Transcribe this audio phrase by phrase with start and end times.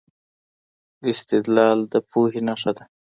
[1.09, 2.83] استدلال د پوهي نښه ده.